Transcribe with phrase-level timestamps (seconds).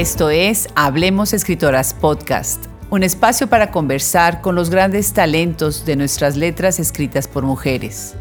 [0.00, 6.38] Esto es Hablemos Escritoras Podcast, un espacio para conversar con los grandes talentos de nuestras
[6.38, 8.14] letras escritas por mujeres.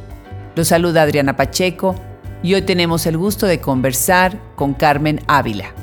[0.58, 1.96] Los saluda Adriana Pacheco
[2.44, 5.74] y hoy tenemos el gusto de conversar con Carmen Ávila.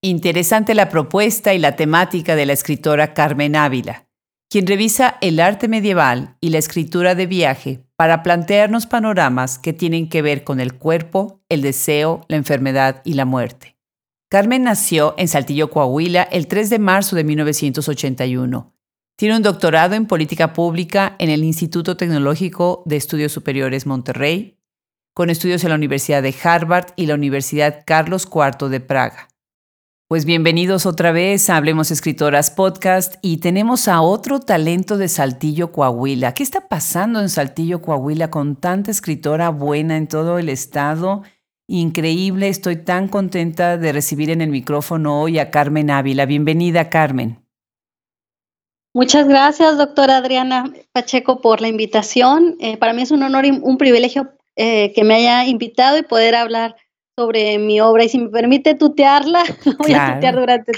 [0.00, 4.06] Interesante la propuesta y la temática de la escritora Carmen Ávila
[4.54, 10.08] quien revisa el arte medieval y la escritura de viaje para plantearnos panoramas que tienen
[10.08, 13.76] que ver con el cuerpo, el deseo, la enfermedad y la muerte.
[14.30, 18.72] Carmen nació en Saltillo, Coahuila, el 3 de marzo de 1981.
[19.16, 24.60] Tiene un doctorado en política pública en el Instituto Tecnológico de Estudios Superiores Monterrey,
[25.14, 29.26] con estudios en la Universidad de Harvard y la Universidad Carlos IV de Praga.
[30.06, 35.72] Pues bienvenidos otra vez a Hablemos Escritoras Podcast y tenemos a otro talento de Saltillo,
[35.72, 36.34] Coahuila.
[36.34, 41.22] ¿Qué está pasando en Saltillo, Coahuila con tanta escritora buena en todo el estado?
[41.66, 46.26] Increíble, estoy tan contenta de recibir en el micrófono hoy a Carmen Ávila.
[46.26, 47.42] Bienvenida, Carmen.
[48.92, 52.56] Muchas gracias, doctora Adriana Pacheco, por la invitación.
[52.60, 56.02] Eh, para mí es un honor y un privilegio eh, que me haya invitado y
[56.02, 56.76] poder hablar
[57.16, 59.42] sobre mi obra y si me permite tutearla,
[59.78, 60.72] voy a tutear durante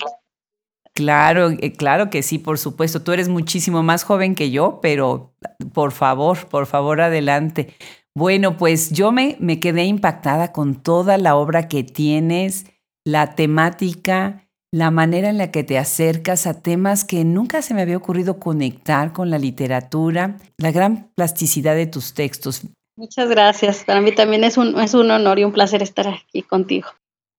[0.95, 3.03] Claro, eh, claro que sí, por supuesto.
[3.03, 5.35] Tú eres muchísimo más joven que yo, pero
[5.75, 7.75] por favor, por favor, adelante.
[8.15, 12.65] Bueno, pues yo me, me quedé impactada con toda la obra que tienes,
[13.05, 17.83] la temática, la manera en la que te acercas a temas que nunca se me
[17.83, 22.63] había ocurrido conectar con la literatura, la gran plasticidad de tus textos.
[22.97, 23.85] Muchas gracias.
[23.85, 26.89] Para mí también es un, es un honor y un placer estar aquí contigo.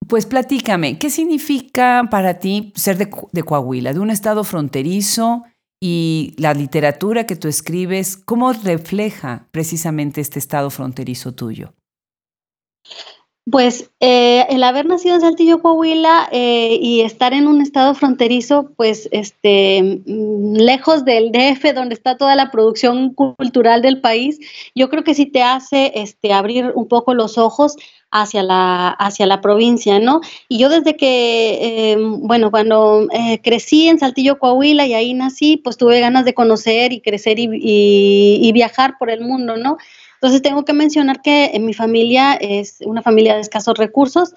[0.06, 5.44] Pues platícame, ¿qué significa para ti ser de, de, Coahuila, de un estado fronterizo
[5.80, 11.74] y la literatura que tú escribes, cómo refleja precisamente este estado fronterizo tuyo?
[13.50, 18.72] Pues eh, el haber nacido en Saltillo, Coahuila eh, y estar en un estado fronterizo,
[18.76, 24.38] pues este, mm, lejos del DF, donde está toda la producción cultural del país,
[24.74, 27.76] yo creo que sí te hace este, abrir un poco los ojos
[28.10, 30.20] hacia la, hacia la provincia, ¿no?
[30.48, 35.56] Y yo desde que, em, bueno, cuando eh, crecí en Saltillo, Coahuila y ahí nací,
[35.58, 39.78] pues tuve ganas de conocer y crecer y, y viajar por el mundo, ¿no?
[40.20, 44.34] Entonces tengo que mencionar que en mi familia es una familia de escasos recursos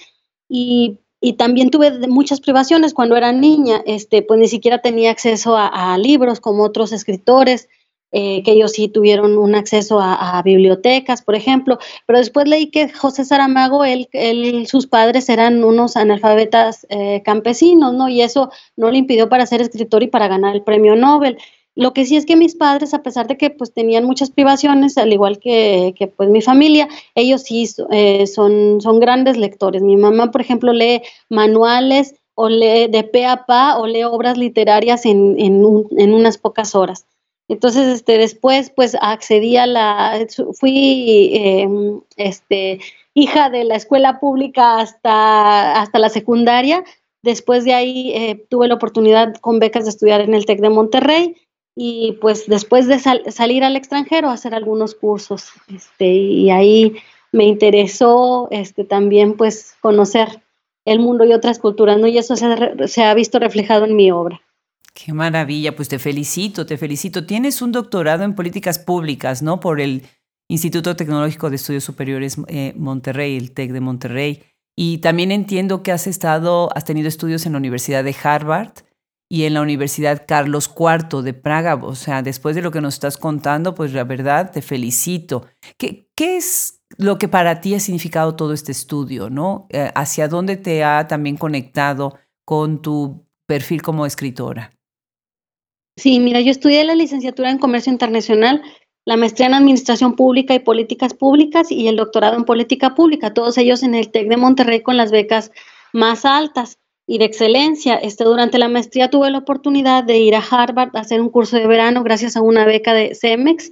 [0.48, 1.00] y,
[1.38, 6.40] también tuve muchas privaciones cuando era niña, este, pues ni siquiera tenía acceso a, libros
[6.40, 7.70] como otros escritores.
[8.14, 12.90] Eh, que ellos sí tuvieron un acceso a, bibliotecas, por ejemplo, pero después leí que
[12.90, 14.10] José Saramago, él,
[14.68, 18.10] sus padres eran unos analfabetas eh, campesinos, ¿no?
[18.10, 21.38] Y eso no le impidió para ser escritor y para ganar el premio Nobel.
[21.76, 24.98] Lo que sí es que mis padres, a pesar de que pues tenían muchas privaciones,
[24.98, 29.82] al igual que, pues mi familia, ellos sí eh, son, son grandes lectores.
[29.82, 34.38] Mi mamá, por ejemplo, lee manuales o lee de pe a pa o lee obras
[34.38, 37.06] literarias en, en, unas pocas horas.
[37.48, 42.80] Entonces, este, después, pues accedí a la, fui, em, este,
[43.14, 46.84] hija de la escuela pública hasta, hasta la secundaria.
[47.24, 50.70] Después de ahí eh, tuve la oportunidad con becas de estudiar en el TEC de
[50.70, 51.36] Monterrey
[51.76, 56.96] y pues después de salir al extranjero hacer algunos cursos este, y ahí
[57.32, 60.42] me interesó este, también pues conocer
[60.86, 62.08] el mundo y otras culturas, ¿no?
[62.08, 64.42] Y eso se, se ha visto reflejado en mi obra.
[64.94, 67.26] Qué maravilla, pues te felicito, te felicito.
[67.26, 69.60] Tienes un doctorado en políticas públicas, ¿no?
[69.60, 70.04] Por el
[70.50, 74.44] Instituto Tecnológico de Estudios Superiores eh, Monterrey, el TEC de Monterrey.
[74.76, 78.74] Y también entiendo que has estado, has tenido estudios en la Universidad de Harvard
[79.32, 81.76] y en la Universidad Carlos IV de Praga.
[81.76, 85.46] O sea, después de lo que nos estás contando, pues la verdad te felicito.
[85.78, 89.68] ¿Qué, qué es lo que para ti ha significado todo este estudio, no?
[89.70, 94.74] Eh, ¿Hacia dónde te ha también conectado con tu perfil como escritora?
[95.96, 98.62] Sí, mira, yo estudié la licenciatura en Comercio Internacional,
[99.06, 103.58] la maestría en Administración Pública y Políticas Públicas y el doctorado en Política Pública, todos
[103.58, 105.54] ellos en el TEC de Monterrey con las becas
[105.94, 107.96] más altas y de excelencia.
[107.96, 111.58] Este, durante la maestría tuve la oportunidad de ir a Harvard a hacer un curso
[111.58, 113.72] de verano gracias a una beca de CEMEX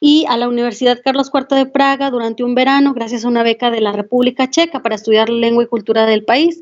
[0.00, 3.70] y a la Universidad Carlos IV de Praga durante un verano gracias a una beca
[3.70, 6.60] de la República Checa para estudiar lengua y cultura del país.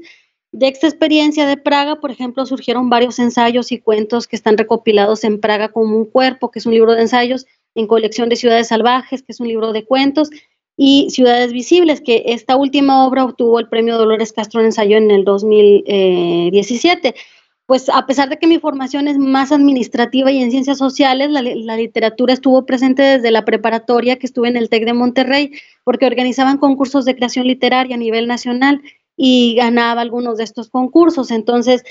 [0.53, 5.25] De esta experiencia de Praga, por ejemplo, surgieron varios ensayos y cuentos que están recopilados
[5.25, 7.45] en Praga como un cuerpo, que es un libro de ensayos,
[7.75, 10.31] en colección de ciudades salvajes, que es un libro de cuentos,
[10.77, 15.11] y Ciudades Visibles, que esta última obra obtuvo el premio Dolores Castro en ensayo en
[15.11, 17.15] el 2017.
[17.67, 21.77] pues a pesar de que mi formación es más administrativa y en ciencias sociales, la,
[21.77, 26.59] literatura estuvo presente desde la preparatoria que estuve en el TEC de Monterrey, porque organizaban
[26.59, 28.83] concursos de creación literaria a nivel nacional
[29.17, 31.31] y ganaba algunos de estos concursos.
[31.31, 31.85] Entonces,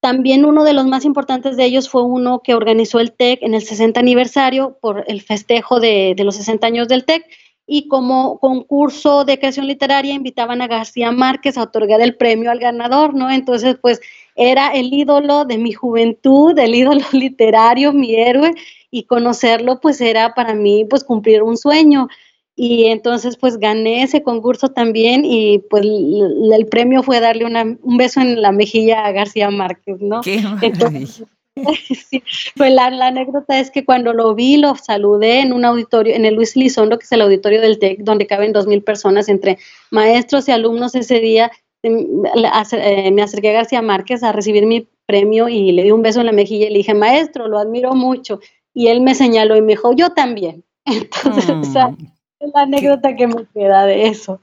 [0.00, 3.52] también uno de los más importantes de ellos fue uno que organizó el TEC en
[3.52, 7.26] el 60 aniversario por el festejo de los 60 años del TEC
[7.72, 12.58] y como concurso de creación literaria invitaban a García Márquez a otorgar el premio al
[12.58, 13.30] ganador, ¿no?
[13.30, 14.00] Entonces, pues
[14.34, 18.54] era el ídolo de mi juventud, el ídolo literario, mi héroe,
[18.90, 22.08] y conocerlo pues era para mí pues cumplir un sueño.
[22.56, 28.20] Y entonces pues gané ese concurso también y pues el premio fue darle un beso
[28.20, 30.22] en la mejilla a García Márquez, ¿no?
[30.22, 31.22] Qué entonces,
[32.10, 32.22] sí,
[32.56, 36.34] pues la, anécdota es que cuando lo vi, lo saludé en un auditorio, en el
[36.34, 39.58] Luis Lizondo, que es el auditorio del TEC, donde caben dos mil personas entre
[39.90, 41.50] maestros y alumnos ese día,
[41.82, 46.20] eh, me acerqué a García Márquez a recibir mi premio y le di un beso
[46.20, 48.40] en la mejilla y le dije, maestro, lo admiro mucho.
[48.74, 50.64] Y él me señaló y me dijo, yo también.
[50.84, 51.96] Entonces, mm.
[52.40, 54.40] es la anécdota que me queda de eso.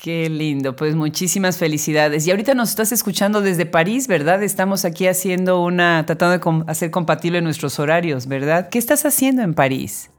[0.00, 2.24] Qué lindo, pues muchísimas felicidades.
[2.24, 4.44] Y ahorita nos estás escuchando desde París, ¿verdad?
[4.44, 8.68] Estamos aquí haciendo una, tratando de hacer compatible nuestros horarios, ¿verdad?
[8.70, 10.12] ¿Qué estás haciendo en París?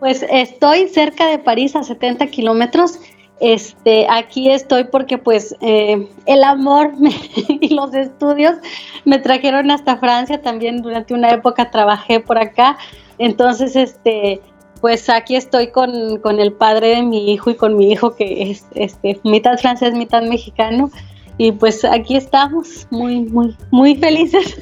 [0.00, 2.98] Pues estoy cerca de París a 70 kilómetros
[3.42, 6.92] este, aquí estoy porque pues eh, el amor
[7.60, 8.52] y los estudios
[9.04, 12.78] me trajeron hasta Francia, también durante una época trabajé por acá,
[13.18, 14.40] entonces este,
[14.82, 15.90] pues aquí estoy con,
[16.40, 20.22] el padre de mi hijo y con mi hijo que es este, mitad francés, mitad
[20.22, 20.90] mexicano,
[21.38, 24.60] y pues aquí estamos muy, muy, muy felices.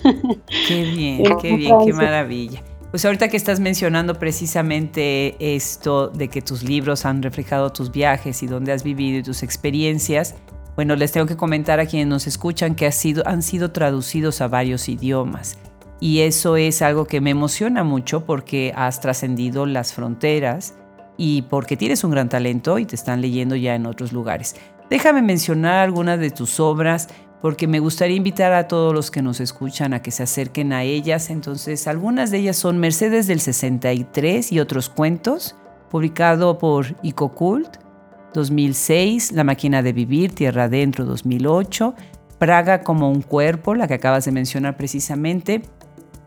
[0.68, 2.62] Qué bien, qué bien, qué maravilla.
[2.90, 8.42] Pues ahorita que estás mencionando precisamente esto de que tus libros han reflejado tus viajes
[8.42, 10.34] y dónde has vivido y tus experiencias,
[10.76, 12.90] bueno, les tengo que comentar a quienes nos escuchan que
[13.24, 15.56] han sido traducidos a varios idiomas.
[16.00, 20.74] Y eso es algo que me emociona mucho porque has trascendido las fronteras
[21.18, 24.56] y porque tienes un gran talento y te están leyendo ya en otros lugares.
[24.88, 27.08] Déjame mencionar algunas de tus obras
[27.42, 30.82] porque me gustaría invitar a todos los que nos escuchan a que se acerquen a
[30.82, 31.30] ellas.
[31.30, 35.56] Entonces, algunas de ellas son Mercedes del 63 y otros cuentos,
[35.90, 37.76] publicado por Icocult,
[38.34, 41.94] 2006, La máquina de vivir, Tierra adentro, 2008,
[42.38, 45.62] Praga como un cuerpo, la que acabas de mencionar precisamente,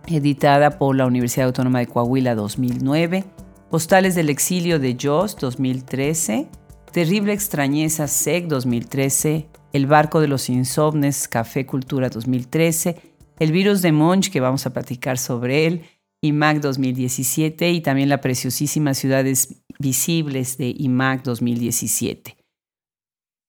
[0.08, 3.24] editada por la Universidad Autónoma de Coahuila, 2009,
[3.70, 6.48] Postales del exilio de Joss, 2013,
[6.92, 13.02] Terrible extrañeza SEC, 2013, el barco de los insomnes, Café Cultura 2013,
[13.40, 15.82] El virus de Monch, que vamos a platicar sobre él,
[16.22, 22.38] IMAC 2017 y también la preciosísima Ciudades Visibles de IMAC 2017.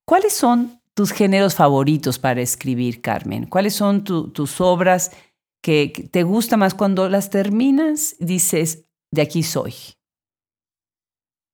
[0.06, 3.44] ¿Cuáles son tus géneros favoritos para escribir, Carmen?
[3.46, 5.12] ¿Cuáles son tus obras
[5.64, 8.16] que te gusta más cuando las terminas?
[8.18, 9.72] Dices, de aquí soy.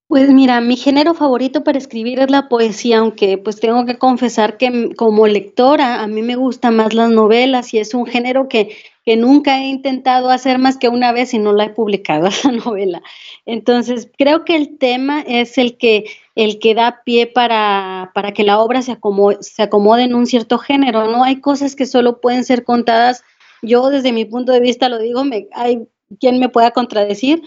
[0.08, 4.56] Pues mira, mi género favorito para escribir es la poesía, aunque pues tengo que confesar
[4.56, 8.76] que como lectora a mí me gustan más las novelas y es un género que,
[9.04, 12.50] que nunca he intentado hacer más que una vez y no la he publicado esa
[12.50, 13.02] novela.
[13.46, 18.42] Entonces creo que el tema es el que, el que da pie para, para que
[18.42, 21.22] la obra se acomode, se acomode en un cierto género, ¿no?
[21.22, 23.22] Hay cosas que solo pueden ser contadas,
[23.62, 25.86] yo desde mi punto de vista lo digo, me, hay
[26.18, 27.42] quien me pueda contradecir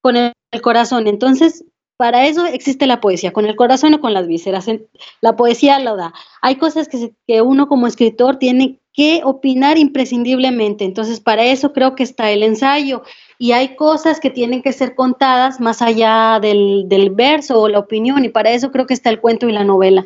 [0.00, 1.06] con el corazón.
[1.06, 1.64] Entonces,
[1.96, 4.66] para eso existe la poesía, con el corazón o con las vísceras.
[5.20, 6.14] La poesía lo da.
[6.40, 10.84] Hay cosas que, que uno como escritor tiene que opinar imprescindiblemente.
[10.84, 13.02] Entonces, para eso creo que está el ensayo.
[13.38, 17.78] Y hay cosas que tienen que ser contadas más allá del, del verso o la
[17.78, 18.24] opinión.
[18.24, 20.04] Y para eso creo que está el cuento y la novela.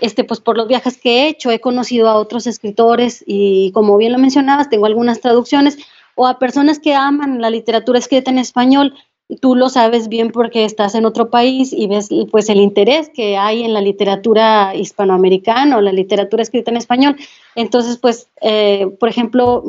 [0.00, 3.96] Este, pues por los viajes que he hecho, he conocido a otros escritores y como
[3.96, 5.78] bien lo mencionabas, tengo algunas traducciones
[6.14, 8.94] o a personas que aman la literatura escrita en español
[9.40, 13.36] tú lo sabes bien porque estás en otro país y ves pues el interés que
[13.36, 17.16] hay en la literatura hispanoamericana o la literatura escrita en español.
[17.54, 19.62] Entonces, pues, eh, por ejemplo,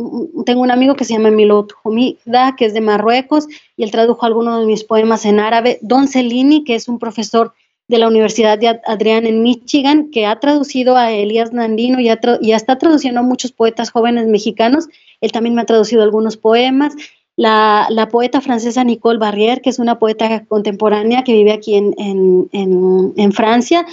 [0.46, 4.26] tengo un amigo que se llama Milot Humida, que es de Marruecos, y él tradujo
[4.26, 5.80] algunos de mis poemas en árabe.
[5.82, 7.54] Don Cellini, que es un profesor
[7.90, 12.52] de la Universidad de Adrián en Michigan, que ha traducido a Elías Nandino y, y
[12.54, 14.88] está traduciendo a muchos poetas jóvenes mexicanos.
[15.20, 16.96] Él también me ha traducido algunos poemas
[17.40, 23.86] la, poeta francesa Nicole Barrière, que es una poeta contemporánea que vive aquí en, Francia,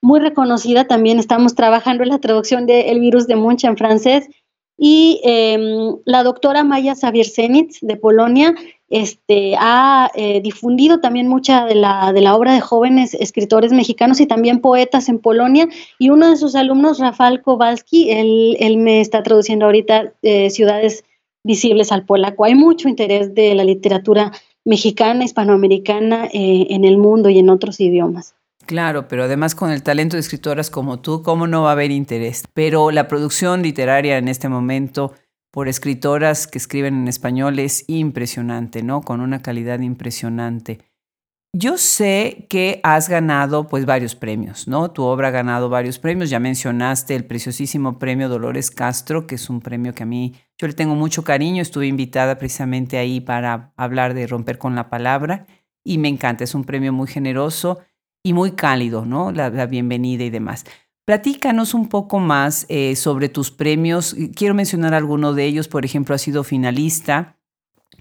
[0.00, 0.86] muy reconocida.
[0.86, 4.28] También estamos trabajando en la traducción de El virus de Munch en francés.
[4.76, 8.54] Y em, la doctora Maya Zenitz de Polonia
[8.90, 14.20] este, ha eh, difundido también mucha de la, de la obra de jóvenes escritores mexicanos
[14.20, 15.68] y también poetas en Polonia.
[15.98, 21.04] Y uno de sus alumnos, Rafael Kowalski, él, él me está traduciendo ahorita eh, Ciudades
[21.44, 22.44] Visibles al Polaco.
[22.44, 24.32] Hay mucho interés de la literatura
[24.64, 28.34] mexicana, hispanoamericana eh, en el mundo y en otros idiomas.
[28.66, 31.90] Claro, pero además con el talento de escritoras como tú, ¿cómo no va a haber
[31.90, 32.44] interés?
[32.54, 35.12] Pero la producción literaria en este momento
[35.50, 39.02] por escritoras que escriben en español es impresionante, ¿no?
[39.02, 40.80] Con una calidad impresionante.
[41.56, 44.90] Yo sé que has ganado pues varios premios, ¿no?
[44.90, 46.28] Tu obra ha ganado varios premios.
[46.28, 50.66] Ya mencionaste el preciosísimo premio Dolores Castro, que es un premio que a mí yo
[50.66, 51.62] le tengo mucho cariño.
[51.62, 55.46] Estuve invitada precisamente ahí para hablar de romper con la palabra
[55.84, 56.42] y me encanta.
[56.42, 57.78] Es un premio muy generoso
[58.24, 59.30] y muy cálido, ¿no?
[59.30, 60.64] La, bienvenida y demás.
[61.04, 64.16] Platícanos un poco más eh, sobre tus premios.
[64.34, 65.68] Quiero mencionar alguno de ellos.
[65.68, 67.36] Por ejemplo, has sido finalista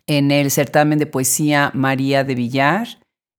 [0.07, 2.87] en el certamen de poesía María de Villar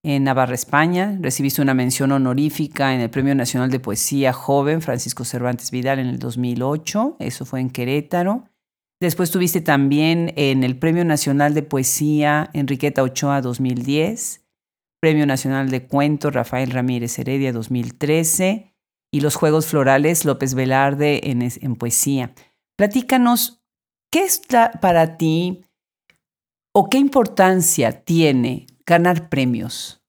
[0.02, 1.16] en Navarra, España.
[1.18, 6.08] Recibiste una mención honorífica en el Premio Nacional de Poesía Joven Francisco Cervantes Vidal en
[6.08, 7.16] el 2008.
[7.18, 8.44] Eso fue en Querétaro.
[9.00, 14.43] Después tuviste también en el Premio Nacional de Poesía Enriqueta Ochoa 2010
[15.04, 18.74] Premio Nacional de Cuento Rafael Ramírez Heredia 2013
[19.12, 22.32] y los Juegos Florales López Velarde en, en poesía.
[22.78, 23.62] Platícanos,
[24.10, 24.40] ¿qué es
[24.80, 25.66] para ti
[26.74, 30.00] o qué importancia tiene ganar premios?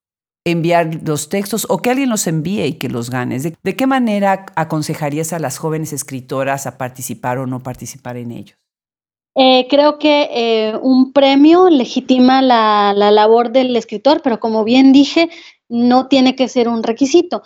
[0.45, 3.43] enviar los textos o que alguien los envíe y que los ganes.
[3.43, 8.57] ¿De, qué manera aconsejarías a las jóvenes escritoras a participar o no participar en ellos?
[9.37, 15.29] Eh, creo que eh, un premio legitima la, labor del escritor, pero como bien dije,
[15.67, 17.43] no tiene que ser un requisito.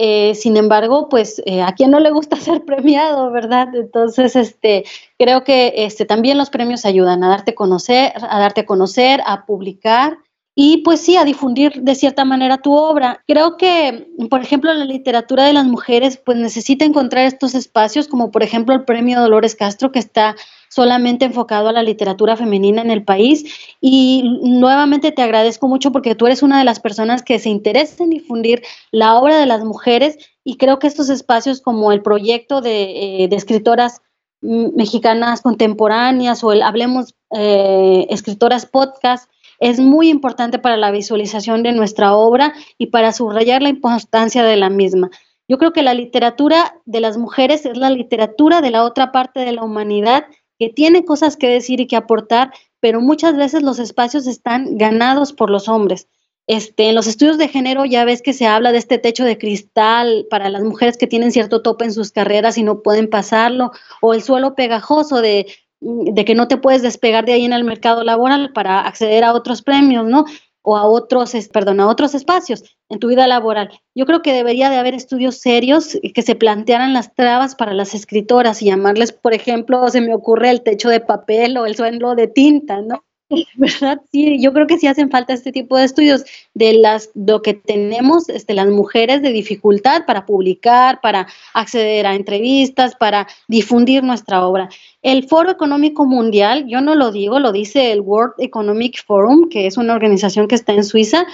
[0.00, 3.68] Eh, sin embargo, pues a quien no le gusta ser premiado, ¿verdad?
[3.74, 4.84] Entonces, este,
[5.18, 9.20] creo que este, también los premios ayudan a darte a conocer, a darte a conocer,
[9.24, 10.18] a publicar
[10.60, 13.22] y pues sí, a difundir de cierta manera tu obra.
[13.28, 18.32] Creo que, por ejemplo, la literatura de las mujeres pues necesita encontrar estos espacios, como
[18.32, 20.34] por ejemplo el premio Dolores Castro, que está
[20.68, 23.44] solamente enfocado a la literatura femenina en el país.
[23.80, 28.04] Y nuevamente te agradezco mucho porque tú eres una de las personas que se interesa
[28.04, 32.60] en difundir la obra de las mujeres y creo que estos espacios como el proyecto
[32.60, 34.02] de, eh, escritoras
[34.40, 39.28] mexicanas contemporáneas o el Hablemos eh, Escritoras Podcast,
[39.60, 44.56] es muy importante para la visualización de nuestra obra y para subrayar la importancia de
[44.56, 45.10] la misma.
[45.48, 49.40] Yo creo que la literatura de las mujeres es la literatura de la otra parte
[49.40, 50.26] de la humanidad
[50.58, 55.32] que tiene cosas que decir y que aportar, pero muchas veces los espacios están ganados
[55.32, 56.08] por los hombres.
[56.46, 59.36] Este, en los estudios de género ya ves que se habla de este techo de
[59.36, 63.72] cristal para las mujeres que tienen cierto tope en sus carreras y no pueden pasarlo,
[64.00, 65.46] o el suelo pegajoso de
[65.80, 69.32] de que no te puedes despegar de ahí en el mercado laboral para acceder a
[69.32, 70.24] otros premios, ¿no?
[70.70, 73.70] O a otros, perdón, a otros espacios en tu vida laboral.
[73.94, 77.94] Yo creo que debería de haber estudios serios que se plantearan las trabas para las
[77.94, 82.14] escritoras y llamarles, por ejemplo, se me ocurre el techo de papel o el suelo
[82.14, 83.02] de tinta, ¿no?
[83.56, 84.00] ¿Verdad?
[84.10, 87.54] Sí, yo creo que sí hacen falta este tipo de estudios de las lo que
[87.54, 94.46] tenemos este, las mujeres de dificultad para publicar, para acceder a entrevistas, para difundir nuestra
[94.46, 94.68] obra.
[95.02, 99.66] El Foro Económico Mundial, yo no lo digo, lo dice el World Economic Forum, que
[99.66, 101.26] es una organización que está en Suiza,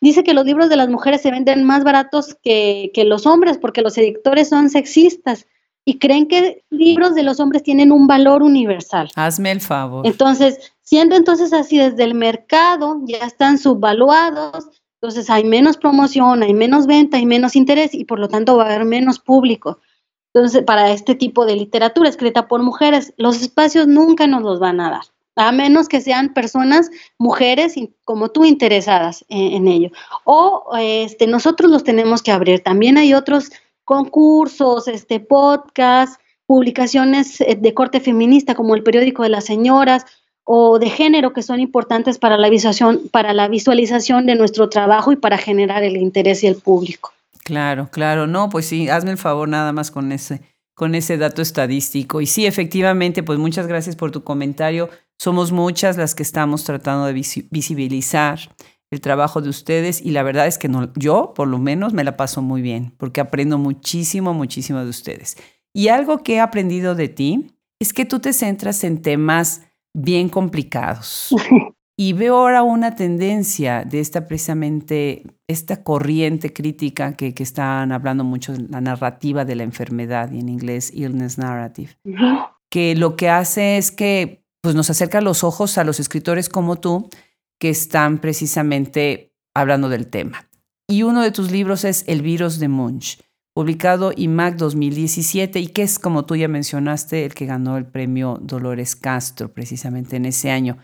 [0.00, 3.58] dice que los libros de las mujeres se venden más baratos que, que los hombres
[3.58, 5.46] porque los editores son sexistas
[5.84, 9.10] y creen que libros de los hombres tienen un valor universal.
[9.16, 10.06] Hazme el favor.
[10.06, 14.68] Entonces, siendo entonces así desde el mercado, ya están subvaluados,
[15.02, 18.64] entonces hay menos promoción, hay menos venta, hay menos interés y por lo tanto va
[18.64, 19.80] a haber menos público.
[20.32, 24.80] Entonces, para este tipo de literatura escrita por mujeres, los espacios nunca nos los van
[24.80, 25.02] a dar,
[25.36, 27.74] a menos que sean personas, mujeres
[28.04, 29.90] como tú interesadas en, ello.
[30.24, 32.62] O este, nosotros los tenemos que abrir.
[32.62, 33.50] También hay otros
[33.84, 40.06] concursos, este, podcasts, publicaciones eh, de corte feminista como el periódico de las señoras
[40.44, 45.12] o de género que son importantes para la visualización, para la visualización de nuestro trabajo
[45.12, 47.12] y para generar el interés y el público.
[47.44, 50.42] Claro, claro, no, pues sí, hazme el favor nada más con ese,
[50.74, 52.20] con ese dato estadístico.
[52.20, 54.90] Y sí, efectivamente, pues muchas gracias por tu comentario.
[55.18, 58.38] Somos muchas las que estamos tratando de visibilizar
[58.92, 62.04] el trabajo de ustedes y la verdad es que no, yo por lo menos me
[62.04, 65.36] la paso muy bien porque aprendo muchísimo, muchísimo de ustedes.
[65.72, 69.62] Y algo que he aprendido de ti es que tú te centras en temas
[69.94, 71.34] bien complicados.
[71.94, 78.24] Y veo ahora una tendencia de esta precisamente, esta corriente crítica que, que están hablando
[78.24, 81.90] mucho, la narrativa de la enfermedad y en inglés illness narrative.
[82.70, 86.76] que lo que hace es que pues, nos acerca los ojos a los escritores como
[86.76, 87.10] tú
[87.60, 90.48] que están precisamente hablando del tema.
[90.88, 93.20] Y uno de tus libros es El virus de Munch,
[93.54, 98.38] publicado IMAC 2017 y que es, como tú ya mencionaste, el que ganó el premio
[98.40, 100.78] Dolores Castro precisamente en ese año.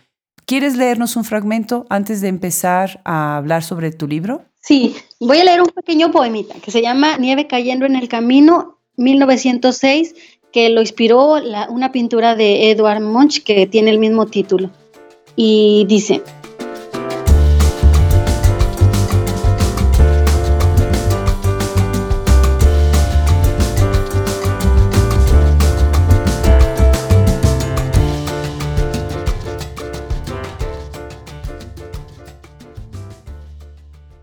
[0.44, 4.42] ¿Quieres leernos un fragmento antes de empezar a hablar sobre tu libro?
[4.60, 8.78] Sí, voy a leer un pequeño poemita que se llama Nieve cayendo en el camino,
[8.96, 10.14] 1906,
[10.52, 11.34] que lo inspiró
[11.68, 14.70] una pintura de Edward Munch que tiene el mismo título.
[15.36, 16.22] Y dice,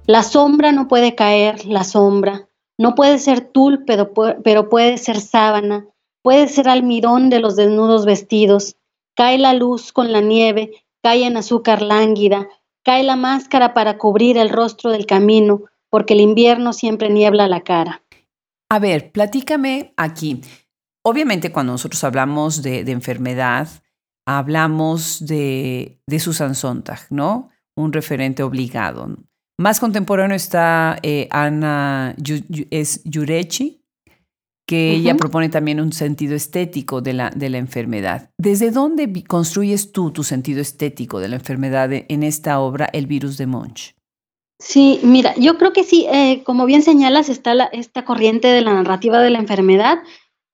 [0.08, 2.48] La sombra no puede caer, la sombra.
[2.78, 5.88] No puede ser tul, pero, pero puede ser sábana.
[6.22, 8.76] Puede ser almidón de los desnudos vestidos.
[9.16, 12.48] Cae la luz con la nieve, cae en azúcar lánguida,
[12.84, 17.62] cae la máscara para cubrir el rostro del camino, porque el invierno siempre niebla la
[17.62, 18.04] cara.
[18.70, 20.42] A ver, platícame aquí.
[21.04, 23.70] Obviamente cuando nosotros hablamos de, enfermedad,
[24.28, 27.50] hablamos de, de Susan Sontag, ¿no?
[27.76, 29.16] Un referente obligado.
[29.58, 32.16] Más contemporáneo está eh, Ana
[32.72, 33.82] es Yurechi,
[34.68, 38.32] que ella propone también un sentido estético de la, de la enfermedad.
[38.38, 43.38] ¿Desde dónde construyes tú tu sentido estético de la enfermedad en esta obra, El virus
[43.38, 43.96] de Munch?
[44.60, 48.74] Sí, mira, yo creo que sí, eh, como bien señalas, está esta corriente de la
[48.74, 50.00] narrativa de la enfermedad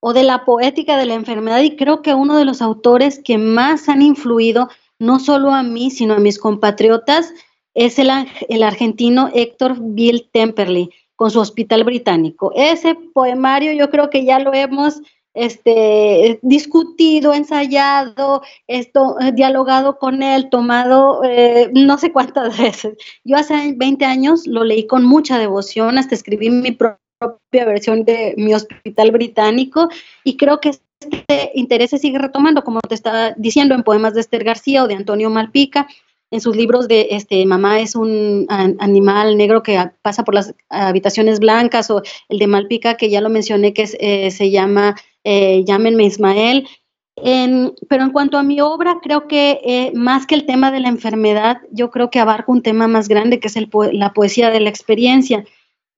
[0.00, 3.38] o de la poética de la enfermedad y creo que uno de los autores que
[3.38, 4.68] más han influido,
[4.98, 7.32] no solo a mí, sino a mis compatriotas,
[7.74, 8.10] es el,
[8.48, 12.52] el argentino Héctor Bill Temperley con su Hospital Británico.
[12.54, 15.00] Ese poemario yo creo que ya lo hemos
[15.34, 22.96] este, discutido, ensayado, esto, eh, dialogado con él, tomado eh, no sé cuántas veces.
[23.24, 28.34] Yo hace 20 años lo leí con mucha devoción, hasta escribí mi propia versión de
[28.36, 29.88] mi hospital británico
[30.24, 34.20] y creo que este interés se sigue retomando, como te estaba diciendo, en poemas de
[34.20, 35.88] Esther García o de Antonio Malpica
[36.32, 41.38] en sus libros de este Mamá es un animal negro que pasa por las habitaciones
[41.38, 46.04] blancas o el de Malpica que ya lo mencioné que eh, se llama eh, Llámenme
[46.04, 46.66] Ismael.
[47.14, 50.88] pero en cuanto a mi obra, creo que eh, más que el tema de la
[50.88, 54.60] enfermedad, yo creo que abarca un tema más grande que es el la poesía de
[54.60, 55.44] la experiencia.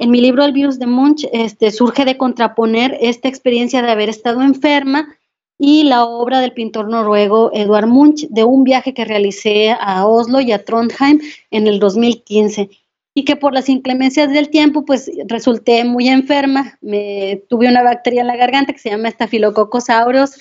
[0.00, 4.08] En mi libro El virus de Munch este, surge de contraponer esta experiencia de haber
[4.08, 5.16] estado enferma
[5.58, 10.40] y la obra del pintor noruego Eduard Munch de un viaje que realicé a Oslo
[10.40, 12.70] y a Trondheim en el 2015
[13.14, 18.22] y que por las inclemencias del tiempo pues resulté muy enferma, me tuve una bacteria
[18.22, 20.32] en la garganta que se llama Staphylococcus aureus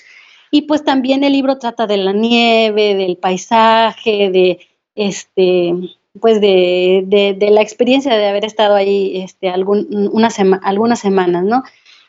[0.50, 4.58] y pues también el libro trata de la nieve, del paisaje, de
[4.94, 5.74] este
[6.20, 10.28] pues de, de, la experiencia de haber estado ahí este, algún, una
[10.62, 11.64] algunas semanas, ¿no?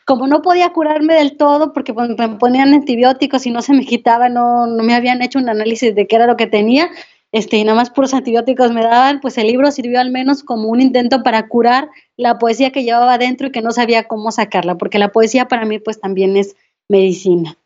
[0.06, 3.84] Como no podía curarme del todo porque pues, me ponían antibióticos y no se me
[3.84, 6.88] quitaba, no, me habían hecho un análisis de qué era lo que tenía,
[7.32, 10.68] este, y nada más puros antibióticos me daban, pues el libro sirvió al menos como
[10.68, 14.76] un intento para curar la poesía que llevaba dentro y que no sabía cómo sacarla,
[14.76, 16.54] porque la poesía para mí pues también es
[16.88, 17.58] medicina.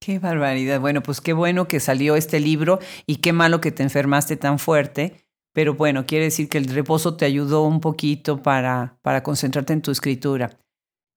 [0.00, 0.80] Qué barbaridad.
[0.80, 4.58] Bueno, pues qué bueno que salió este libro y qué malo que te enfermaste tan
[4.58, 5.24] fuerte.
[5.52, 9.82] Pero bueno, quiere decir que el reposo te ayudó un poquito para, para concentrarte en
[9.82, 10.56] tu escritura.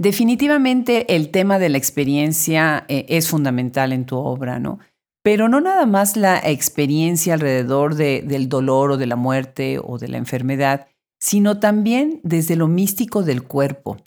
[0.01, 4.79] Definitivamente el tema de la experiencia eh, es fundamental en tu obra, ¿no?
[5.21, 10.07] Pero no nada más la experiencia alrededor del dolor o de la muerte o de
[10.07, 10.87] la enfermedad,
[11.19, 13.97] sino también desde lo místico del cuerpo.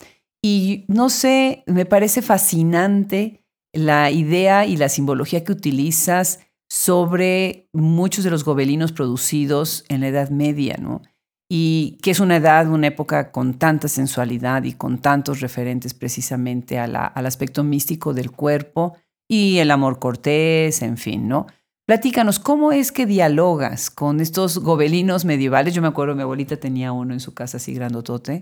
[0.43, 8.25] Y no sé, me parece fascinante la idea y la simbología que utilizas sobre muchos
[8.25, 11.03] de los gobelinos producidos en la Edad Media, ¿no?
[11.49, 16.79] Y que es una edad, una época con tanta sensualidad y con tantos referentes precisamente
[16.79, 18.95] al aspecto místico del cuerpo
[19.27, 21.47] y el amor cortés, en fin, ¿no?
[21.87, 25.75] Platícanos, ¿cómo es que dialogas con estos gobelinos medievales?
[25.75, 28.41] Yo me acuerdo, mi abuelita tenía uno en su casa así grandotote.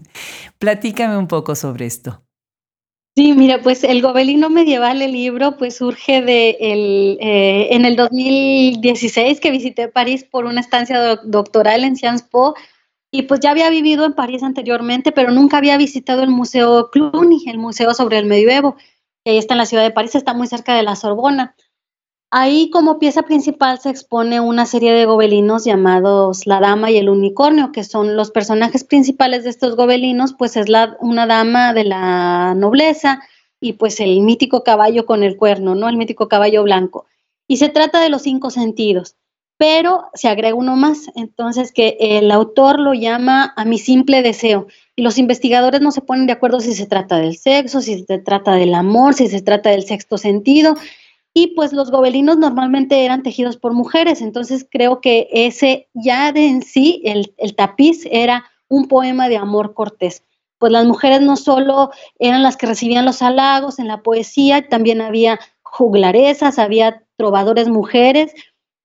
[0.58, 2.22] Platícame un poco sobre esto.
[3.16, 7.94] Sí, mira, pues el Gobelino Medieval, el libro, pues surge de el, eh, en el
[7.94, 12.54] 2016 que visité París por una estancia doctoral en Sciences Po
[13.12, 17.44] y pues ya había vivido en París anteriormente, pero nunca había visitado el Museo Cluny,
[17.48, 18.74] el museo sobre el medioevo,
[19.24, 21.54] que ahí está en la ciudad de París, está muy cerca de la Sorbona.
[22.36, 27.08] Ahí como pieza principal se expone una serie de gobelinos llamados La Dama y el
[27.08, 31.84] Unicornio, que son los personajes principales de estos gobelinos, pues es la, una dama de
[31.84, 33.22] la nobleza
[33.60, 35.88] y pues el mítico caballo con el cuerno, ¿no?
[35.88, 37.06] El mítico caballo blanco.
[37.46, 39.14] Y se trata de los cinco sentidos,
[39.56, 44.66] pero se agrega uno más, entonces que el autor lo llama a mi simple deseo.
[44.96, 48.18] Y los investigadores no se ponen de acuerdo si se trata del sexo, si se
[48.18, 50.74] trata del amor, si se trata del sexto sentido.
[51.36, 56.46] Y pues los gobelinos normalmente eran tejidos por mujeres, entonces creo que ese ya de
[56.46, 60.22] en sí, el, tapiz era un poema de amor cortés.
[60.58, 65.00] Pues las mujeres no solo eran las que recibían los halagos en la poesía, también
[65.00, 68.32] había juglaresas, había trovadores mujeres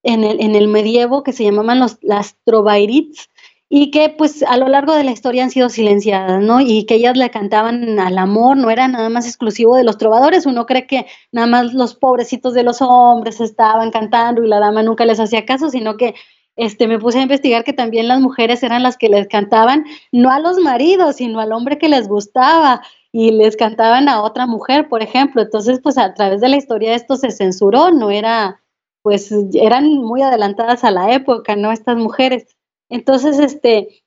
[0.02, 3.30] en el, en el medievo que se llamaban los, las trovairits,
[3.72, 6.60] y que pues a lo largo de la historia han sido silenciadas, ¿no?
[6.60, 10.44] Y que ellas le cantaban al amor, no era nada más exclusivo de los trovadores,
[10.44, 14.82] uno cree que nada más los pobrecitos de los hombres estaban cantando y la dama
[14.82, 16.16] nunca les hacía caso, sino que
[16.56, 20.30] este, me puse a investigar que también las mujeres eran las que les cantaban, no
[20.30, 24.88] a los maridos, sino al hombre que les gustaba y les cantaban a otra mujer,
[24.88, 25.42] por ejemplo.
[25.42, 28.60] Entonces, pues a través de la historia esto se censuró, no era,
[29.02, 31.70] pues eran muy adelantadas a la época, ¿no?
[31.70, 32.56] Estas mujeres.
[32.90, 34.02] Entonces, este,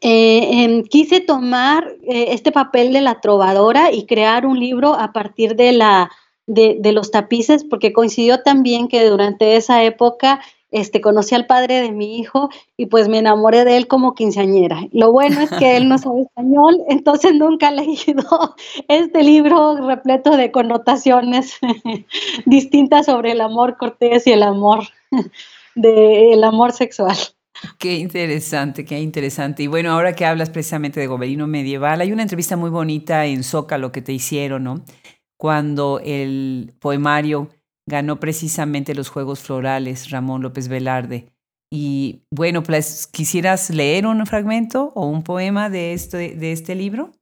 [0.00, 5.12] eh, em, quise tomar eh, este papel de la trovadora y crear un libro a
[5.12, 6.10] partir de, la,
[6.46, 11.80] de, de, los tapices, porque coincidió también que durante esa época este, conocí al padre
[11.80, 14.86] de mi hijo y pues me enamoré de él como quinceañera.
[14.92, 18.24] Lo bueno es que él no sabe español, entonces nunca ha leído
[18.88, 21.58] este libro repleto de connotaciones
[22.46, 24.84] distintas sobre el amor cortés y el amor,
[25.74, 27.16] de, el amor sexual.
[27.78, 29.62] Qué interesante, qué interesante.
[29.62, 33.42] Y bueno, ahora que hablas precisamente de gobierno medieval, hay una entrevista muy bonita en
[33.42, 34.84] Zócalo que te hicieron, ¿no?
[35.36, 37.48] Cuando el poemario
[37.86, 41.32] ganó precisamente los Juegos Florales, Ramón López Velarde.
[41.72, 47.12] Y bueno, pues, ¿quisieras leer un fragmento o un poema de este, de este libro?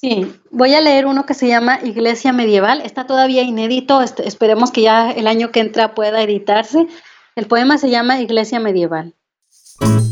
[0.00, 2.80] Sí, voy a leer uno que se llama Iglesia Medieval.
[2.80, 6.86] Está todavía inédito, este, esperemos que ya el año que entra pueda editarse.
[7.36, 9.14] El poema se llama Iglesia Medieval.
[9.80, 10.09] Thank you.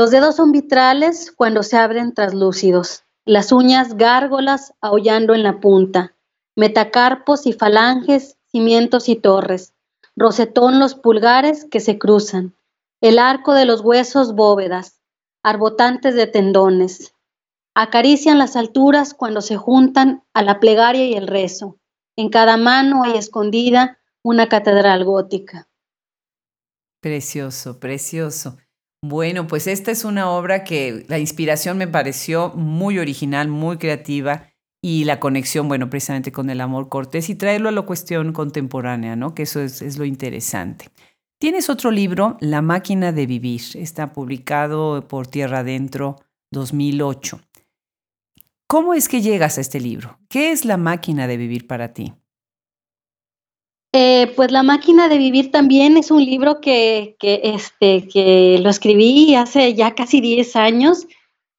[0.00, 6.16] Los dedos son vitrales cuando se abren traslúcidos, las uñas gárgolas aullando en la punta,
[6.56, 9.74] metacarpos y falanges, cimientos y torres,
[10.16, 12.56] rosetón los pulgares que se cruzan,
[13.02, 15.02] el arco de los huesos bóvedas,
[15.42, 17.12] arbotantes de tendones,
[17.74, 21.76] acarician las alturas cuando se juntan a la plegaria y el rezo.
[22.16, 25.68] En cada mano hay escondida una catedral gótica.
[27.02, 28.56] Precioso, precioso.
[29.02, 34.48] Bueno, pues esta es una obra que la inspiración me pareció muy original, muy creativa
[34.82, 39.16] y la conexión, bueno, precisamente con el amor cortés y traerlo a la cuestión contemporánea,
[39.16, 39.34] ¿no?
[39.34, 40.88] Que eso es, es lo interesante.
[41.40, 46.16] Tienes otro libro, La máquina de vivir, está publicado por Tierra Adentro
[46.52, 47.40] 2008.
[48.68, 50.18] ¿Cómo es que llegas a este libro?
[50.28, 52.12] ¿Qué es la máquina de vivir para ti?
[53.92, 59.34] Eh, pues La máquina de vivir también es un libro que, este, que lo escribí
[59.34, 61.06] hace ya casi 10 años.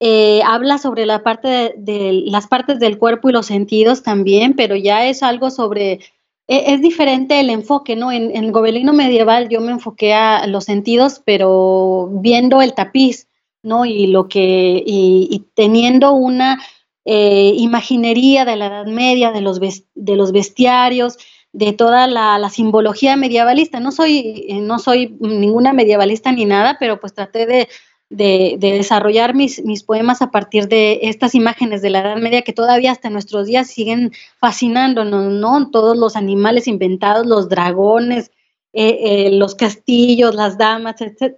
[0.00, 4.74] Eh, habla sobre la parte de, las partes del cuerpo y los sentidos también, pero
[4.76, 6.00] ya es algo sobre,
[6.48, 8.10] e, es, diferente el enfoque, ¿no?
[8.10, 13.28] En, el gobelino medieval yo me enfoqué a los sentidos, pero viendo el tapiz,
[13.62, 13.84] ¿no?
[13.84, 16.60] Y lo que, y, teniendo una
[17.04, 21.18] eh, imaginería de la Edad Media, de los, de los bestiarios,
[21.52, 23.80] de toda la, simbología medievalista.
[23.80, 27.68] No soy, eh, no soy ninguna medievalista ni nada, pero pues traté de,
[28.08, 32.92] desarrollar mis, mis, poemas a partir de estas imágenes de la Edad Media que todavía
[32.92, 35.70] hasta nuestros días siguen fascinándonos, ¿no?
[35.70, 38.30] Todos los animales inventados, los dragones,
[38.74, 40.96] eh, eh, los castillos, las damas,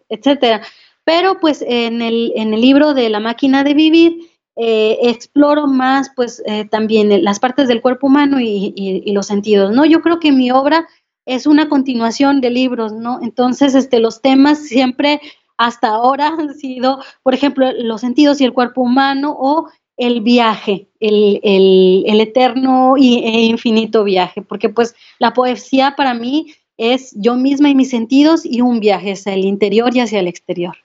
[0.09, 0.63] etcétera.
[1.05, 4.19] Pero pues en el, en el libro de La máquina de vivir,
[4.57, 9.85] eh, exploro más pues eh, también las partes del cuerpo humano y, los sentidos, ¿no?
[9.85, 10.87] Yo creo que mi obra
[11.27, 13.19] es una continuación de libros, ¿no?
[13.23, 15.21] Entonces, este, los temas siempre
[15.57, 20.89] hasta ahora han sido, por ejemplo, los sentidos y el cuerpo humano o el viaje,
[21.01, 27.71] el, el eterno e infinito viaje, porque pues la poesía para mí es yo misma
[27.71, 30.84] y mis sentidos y un viaje hacia el interior y hacia el exterior.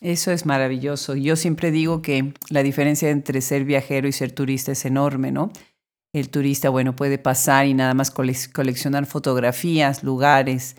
[0.00, 1.14] Eso es maravilloso.
[1.14, 5.50] Yo siempre digo que la diferencia entre ser viajero y ser turista es enorme, ¿no?
[6.14, 10.76] el turista, bueno, puede pasar y nada más coleccionar fotografías, lugares,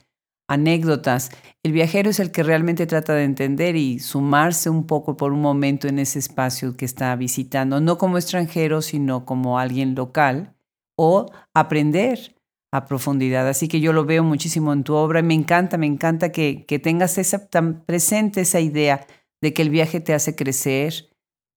[0.48, 1.30] anécdotas.
[1.62, 5.42] El viajero es el que realmente trata de entender y sumarse un poco por un
[5.42, 10.56] momento en ese espacio que está visitando, no como extranjero, sino como alguien local,
[10.98, 12.35] o aprender
[12.76, 13.48] a profundidad.
[13.48, 16.66] Así que yo lo veo muchísimo en tu obra y me encanta, me encanta que,
[16.66, 19.06] que tengas esa, tan presente esa idea
[19.42, 21.10] de que el viaje te hace crecer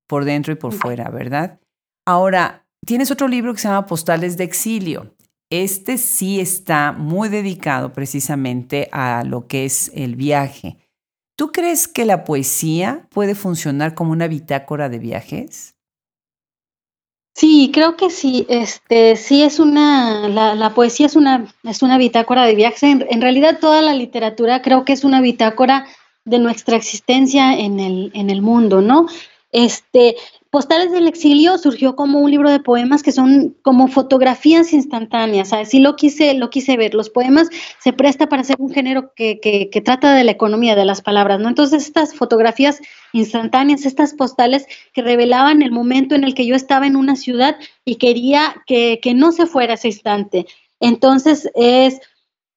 [0.07, 1.61] por dentro y por fuera, ¿verdad?
[2.07, 5.15] Ahora, Tienes otro libro que se llama Postales de Exilio.
[5.51, 10.79] Este sí está muy dedicado precisamente a lo que es el viaje.
[11.37, 15.75] ¿Tú crees que la poesía puede funcionar como una bitácora de viajes?
[17.39, 18.47] Sí, creo que sí.
[18.49, 22.83] Este, sí es una, la, poesía es una, es una bitácora de viajes.
[22.83, 25.87] En, en, realidad toda la literatura creo que es una bitácora
[26.25, 29.07] de nuestra existencia en el, en el mundo, ¿no?
[29.53, 30.17] Este,
[30.51, 35.79] Postales del Exilio surgió como un libro de poemas que son como fotografías instantáneas, así
[35.79, 36.95] lo quise, lo quise ver.
[36.95, 41.03] Los poemas se presta para ser un género que, trata de la economía de las
[41.03, 41.51] palabras, ¿no?
[41.51, 42.81] Entonces estas fotografías
[43.13, 47.59] instantáneas, estas postales que revelaban el momento en el que yo estaba en una ciudad
[47.85, 50.47] y quería que, no se fuera ese instante.
[50.81, 52.01] Entonces es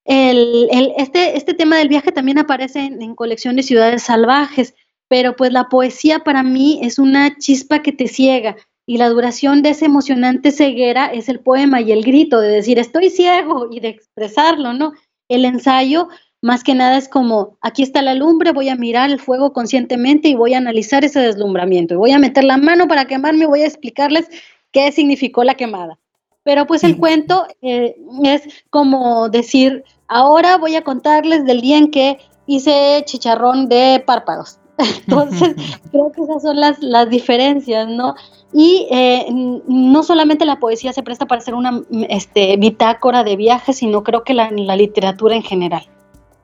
[0.06, 4.76] el, este, este tema del viaje también aparece en, en colección de ciudades salvajes
[5.12, 9.62] pero pues la poesía para mí es una chispa que te ciega y la duración
[9.62, 13.82] de esa emocionante ceguera es el poema y el grito de decir estoy ciego y
[13.82, 14.94] de expresarlo, ¿no?
[15.28, 16.08] El ensayo
[16.42, 20.30] más que nada es como aquí está la lumbre, voy a mirar el fuego conscientemente
[20.30, 23.48] y voy a analizar ese deslumbramiento y voy a meter la mano para quemarme y
[23.48, 24.30] voy a explicarles
[24.72, 26.00] qué significó la quemada.
[26.44, 31.92] Pero pues el cuento eh, es como decir, ahora voy a contarles del día en
[31.92, 35.56] que hice chicharrón de párpados entonces,
[35.92, 38.16] creo que esas son las, las diferencias, ¿no?
[38.54, 43.78] Y eh, no solamente la poesía se presta para ser una este, bitácora de viajes,
[43.78, 45.88] sino creo que la, la, literatura en general,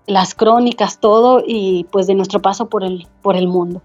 [0.05, 3.81] las crónicas, todo, y pues de nuestro paso por el, por el mundo.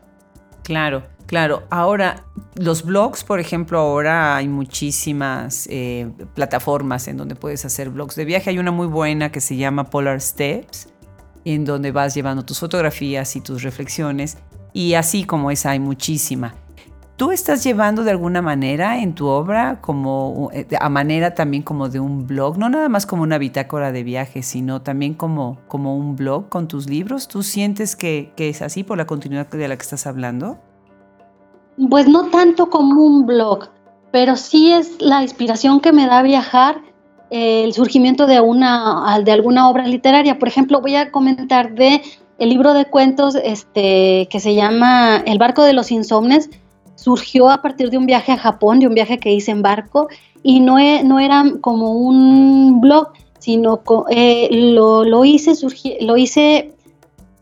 [0.62, 1.64] Claro, claro.
[1.70, 8.14] Ahora, los blogs, por ejemplo, ahora hay muchísimas eh, plataformas en donde puedes hacer blogs
[8.14, 8.50] de viaje.
[8.50, 10.91] Hay una muy buena que se llama Polar Steps,
[11.44, 14.38] en donde vas llevando tus fotografías y tus reflexiones.
[14.72, 16.54] Y así como esa hay muchísima.
[17.16, 21.88] ¿Tú estás llevando de alguna manera en tu obra como eh, a manera también como
[21.88, 25.96] de un blog, no nada más como una bitácora de viaje, sino también como, como
[25.96, 27.28] un blog con tus libros?
[27.28, 30.58] ¿Tú sientes que, que es así por la continuidad de la que estás hablando?
[31.88, 33.68] Pues no tanto como un blog,
[34.10, 36.80] pero sí es la inspiración que me da viajar
[37.32, 40.38] el surgimiento de, una, de alguna obra literaria.
[40.38, 42.02] Por ejemplo, voy a comentar de
[42.38, 46.50] el libro de cuentos este, que se llama El barco de los insomnes.
[46.94, 50.08] Surgió a partir de un viaje a Japón, de un viaje que hice en barco,
[50.42, 55.52] y no, no era como un blog, sino eh, lo, lo, hice,
[56.02, 56.74] lo hice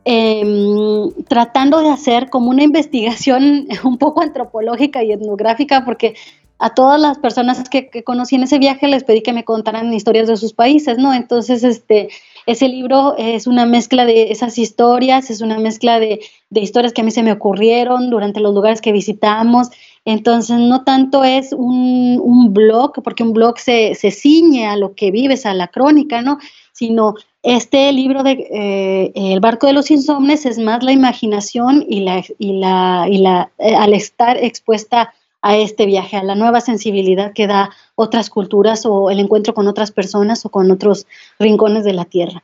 [0.04, 6.14] em, tratando de hacer como una investigación un poco antropológica y etnográfica, porque
[6.60, 10.28] a todas las personas que, conocí en ese viaje les pedí que me contaran historias
[10.28, 11.14] de sus países, ¿no?
[11.14, 12.10] Entonces, este,
[12.44, 16.20] ese libro es una mezcla de esas historias, es una mezcla de,
[16.50, 19.68] historias que a mí se me ocurrieron durante los lugares que visitamos.
[20.04, 25.46] Entonces, no tanto es un, blog, porque un blog se, ciñe a lo que vives,
[25.46, 26.38] a la crónica, ¿no?
[26.72, 32.00] Sino este libro de eh, El barco de los insomnes es más la imaginación y
[32.00, 36.60] la, y la, y la eh, al estar expuesta a este viaje, a la nueva
[36.60, 41.06] sensibilidad que da otras culturas o el encuentro con otras personas o con otros
[41.38, 42.42] rincones de la Tierra.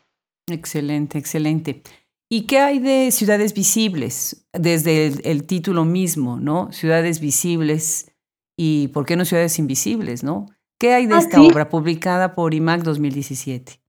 [0.49, 1.83] Excelente, excelente.
[2.29, 4.47] ¿Y qué hay de ciudades visibles?
[4.53, 6.73] Desde el, título mismo, ¿no?
[6.73, 8.11] Ciudades visibles
[8.57, 10.47] y, ¿por qué no ciudades invisibles, no?
[10.79, 13.81] ¿Qué hay de ah, esta obra publicada por IMAC 2017?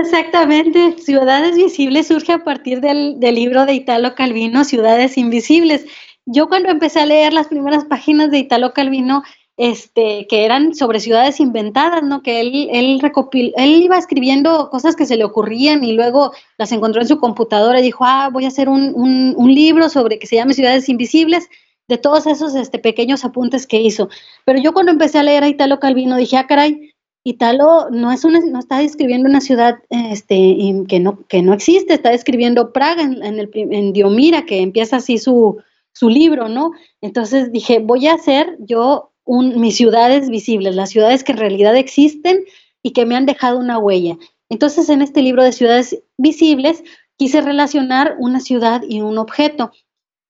[0.00, 5.84] Exactamente, Ciudades Visibles surge a partir del, del libro de Italo Calvino, Ciudades Invisibles
[6.26, 9.22] yo cuando empecé a leer las primeras páginas de Italo Calvino,
[9.56, 12.22] este, que eran sobre ciudades inventadas, ¿no?
[12.22, 16.72] Que él, él, recopil él iba escribiendo cosas que se le ocurrían y luego las
[16.72, 18.94] encontró en su computadora y dijo, ah, voy a hacer un,
[19.36, 21.48] un, libro sobre que se llame Ciudades Invisibles,
[21.86, 24.08] de todos esos este, pequeños apuntes que hizo.
[24.46, 26.90] Pero yo cuando empecé a leer a Italo Calvino dije, ah, caray,
[27.24, 30.56] Italo no, es una, no está describiendo una ciudad este,
[30.88, 34.96] que, no, que no existe, está describiendo Praga en, en, el, en Diomira, que empieza
[34.96, 35.58] así su,
[35.92, 36.72] su libro, ¿no?
[37.00, 41.76] Entonces dije, voy a hacer yo un, mis ciudades visibles, las ciudades que en realidad
[41.76, 42.44] existen
[42.82, 44.16] y que me han dejado una huella.
[44.48, 46.82] Entonces en este libro de ciudades visibles
[47.16, 49.70] quise relacionar una ciudad y un objeto.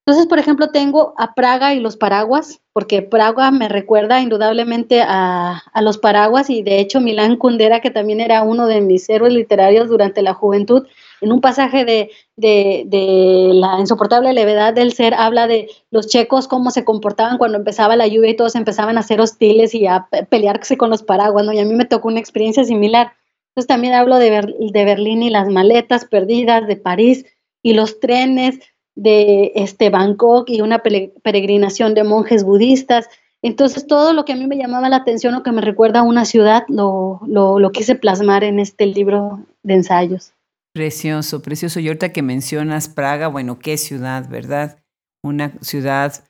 [0.05, 5.63] Entonces, por ejemplo, tengo a Praga y los paraguas, porque Praga me recuerda indudablemente a,
[5.81, 9.89] los paraguas y de hecho Milán Kundera, que también era uno de mis héroes literarios
[9.89, 10.89] durante la juventud,
[11.21, 16.73] en un pasaje de, de, la insoportable levedad del ser, habla de los checos, cómo
[16.73, 20.77] se comportaban cuando empezaba la lluvia y todos empezaban a ser hostiles y a pelearse
[20.77, 21.53] con los paraguas, ¿no?
[21.53, 23.13] Y a mí me tocó una experiencia similar.
[23.51, 27.25] Entonces también hablo de, de Berlín y las maletas perdidas, de París
[27.63, 28.59] y los trenes,
[28.95, 33.09] de este Bangkok y una peregrinación de monjes budistas.
[33.43, 36.05] Entonces, todo lo que a mí me llamaba la atención o que me recuerda a
[36.05, 40.33] una ciudad, lo, lo, quise plasmar en este libro de ensayos.
[40.73, 41.81] Precioso, precioso.
[41.81, 44.79] Y ahorita que mencionas Praga, bueno, qué ciudad, ¿verdad?
[45.25, 46.25] Una ciudad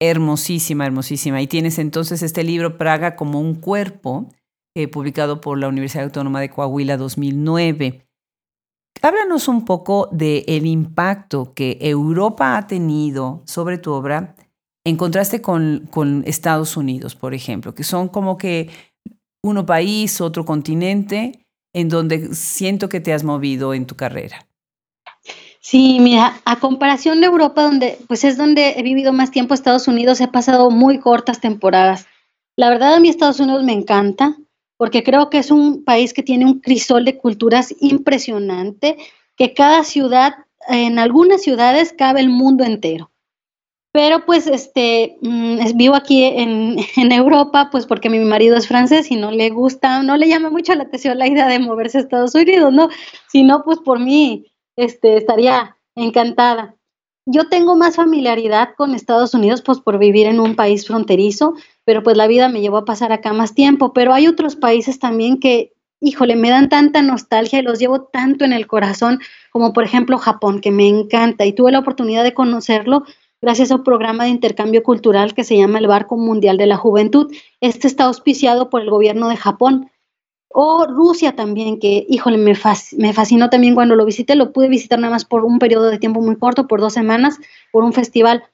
[0.00, 1.42] hermosísima, hermosísima.
[1.42, 4.28] Y tienes entonces este libro, Praga como un cuerpo,
[4.74, 8.06] eh, publicado por la Universidad Autónoma de Coahuila 2009.
[9.00, 14.36] Háblanos un poco del el impacto que Europa ha tenido sobre tu obra
[14.84, 18.68] en contraste con, con Estados Unidos, por ejemplo, que son como que
[19.42, 24.46] uno país, otro continente, en donde siento que te has movido en tu carrera.
[25.60, 29.86] Sí, mira, a comparación de Europa, donde pues es donde he vivido más tiempo, Estados
[29.86, 32.06] Unidos, he pasado muy cortas temporadas.
[32.56, 34.36] La verdad a mí Estados Unidos me encanta
[34.82, 38.96] porque creo que es un país que tiene un crisol de culturas impresionante,
[39.36, 40.34] que cada ciudad,
[40.66, 43.12] en algunas ciudades cabe el mundo entero.
[43.92, 49.08] Pero pues este, mm, vivo aquí en, en, Europa, pues porque mi marido es francés
[49.12, 52.00] y no le gusta, no le llama mucho la atención la idea de moverse a
[52.00, 52.88] Estados Unidos, ¿no?
[53.28, 56.74] Si no, pues por mí este, estaría encantada.
[57.24, 62.02] Yo tengo más familiaridad con Estados Unidos, pues por vivir en un país fronterizo, pero
[62.02, 63.92] pues la vida me llevó a pasar acá más tiempo.
[63.92, 68.44] Pero hay otros países también que, híjole, me dan tanta nostalgia y los llevo tanto
[68.44, 71.44] en el corazón, como por ejemplo Japón, que me encanta.
[71.44, 73.04] Y tuve la oportunidad de conocerlo
[73.40, 76.76] gracias a un programa de intercambio cultural que se llama el Barco Mundial de la
[76.76, 77.32] Juventud.
[77.60, 79.90] Este está auspiciado por el gobierno de Japón.
[80.54, 82.52] O Rusia también, que, híjole, me,
[82.98, 85.98] me fascinó también cuando lo visité, lo pude visitar nada más por un periodo de
[85.98, 87.38] tiempo muy corto, por dos semanas,
[87.72, 88.44] por un festival.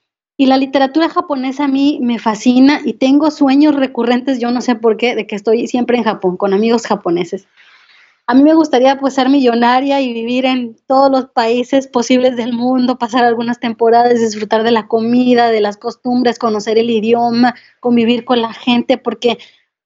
[0.40, 4.76] Y la literatura japonesa a mí me fascina y tengo sueños recurrentes, yo no sé
[4.76, 7.48] por qué, de que estoy siempre en Japón, con amigos japoneses.
[8.28, 12.52] A mí me gustaría pues ser millonaria y vivir en todos los países posibles del
[12.52, 18.24] mundo, pasar algunas temporadas, disfrutar de la comida, de las costumbres, conocer el idioma, convivir
[18.24, 19.38] con la gente, porque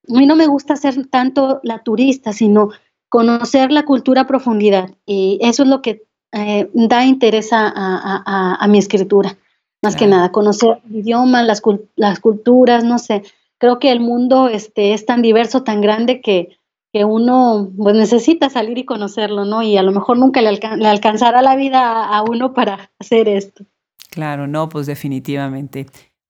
[0.09, 2.71] a mí no me gusta ser tanto la turista, sino
[3.09, 4.91] conocer la cultura a profundidad.
[5.07, 9.39] Y eso es lo que eh, da interés a, mi escritura.
[9.83, 11.61] Más que nada, conocer el idioma, las,
[11.97, 13.25] las, culturas, no sé.
[13.59, 16.57] Creo que el mundo este, es tan diverso, tan grande que,
[16.93, 19.63] que uno pues, necesita salir y conocerlo, ¿no?
[19.63, 20.49] Y a lo mejor nunca le,
[20.87, 23.65] alcanzará la vida a, uno para hacer esto.
[24.11, 25.87] Claro, no, pues definitivamente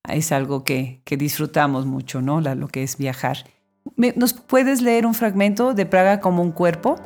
[0.09, 2.41] es algo que, que disfrutamos mucho, ¿no?
[2.41, 3.39] lo que es viajar.
[3.97, 6.97] ¿Nos puedes leer un fragmento de Praga como un cuerpo?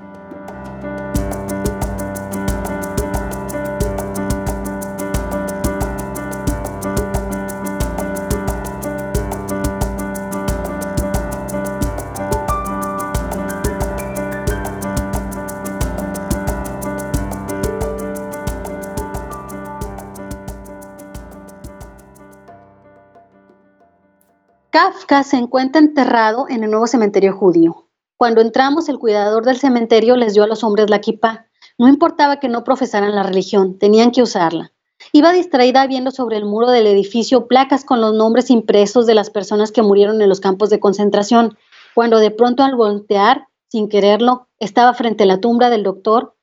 [24.76, 27.88] Kafka se encuentra enterrado en el nuevo cementerio judío.
[28.18, 31.46] Cuando entramos, el cuidador del cementerio les dio a los hombres la kippah.
[31.78, 34.74] No importaba que no profesaran la religión, tenían que usarla.
[35.12, 39.30] Iba distraída viendo sobre el muro del edificio placas con los nombres impresos de las
[39.30, 41.56] personas que murieron en los campos de concentración,
[41.94, 46.36] cuando de pronto al voltear, sin quererlo, estaba frente a la tumba del doctor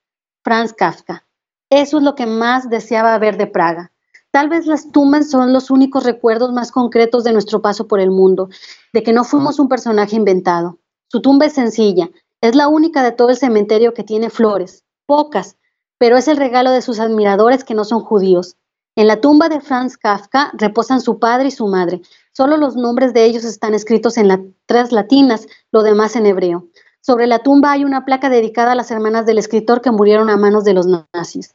[0.44, 1.28] Franz Kafka.
[1.70, 3.93] Eso es lo que más deseaba ver de Praga.
[4.34, 8.10] Tal vez las tumbas son los únicos recuerdos más concretos de nuestro paso por el
[8.10, 8.50] mundo,
[8.92, 10.80] de que no fuimos un personaje inventado.
[11.08, 12.10] Su tumba es sencilla,
[12.42, 15.58] es la única de todo el cementerio que tiene flores, pocas,
[16.00, 18.58] pero es el regalo de sus admiradores que no son judíos.
[18.96, 22.02] En la tumba de Franz Kafka reposan su padre y su madre.
[22.32, 26.70] Solo los nombres de ellos están escritos en letras latinas, lo demás en hebreo.
[27.02, 30.38] Sobre la tumba hay una placa dedicada a las hermanas del escritor que murieron a
[30.38, 31.54] manos de los nazis.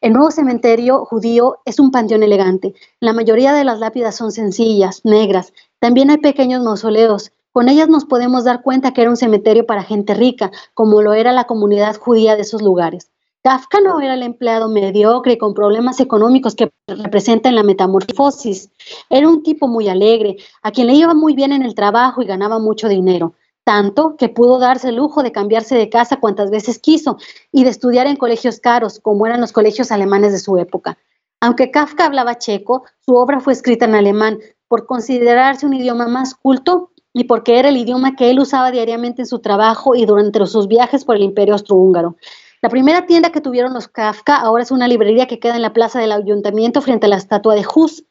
[0.00, 2.74] El nuevo cementerio judío es un panteón elegante.
[3.00, 5.52] La mayoría de las lápidas son sencillas, negras.
[5.78, 7.32] También hay pequeños mausoleos.
[7.52, 11.14] Con ellas nos podemos dar cuenta que era un cementerio para gente rica, como lo
[11.14, 13.10] era la comunidad judía de esos lugares.
[13.42, 18.70] Kafka no era el empleado mediocre con problemas económicos que representa en la metamorfosis.
[19.08, 22.26] Era un tipo muy alegre, a quien le iba muy bien en el trabajo y
[22.26, 23.34] ganaba mucho dinero
[23.66, 27.18] tanto que pudo darse el lujo de cambiarse de casa cuantas veces quiso
[27.50, 30.98] y de estudiar en colegios caros, como eran los colegios alemanes de su época.
[31.40, 34.38] Aunque Kafka hablaba checo, su obra fue escrita en alemán
[34.68, 39.22] por considerarse un idioma más culto y porque era el idioma que él usaba diariamente
[39.22, 42.14] en su trabajo y durante sus viajes por el imperio austrohúngaro.
[42.62, 45.72] La primera tienda que tuvieron los Kafka ahora es una librería que queda en la
[45.72, 48.04] plaza del ayuntamiento frente a la estatua de Hus.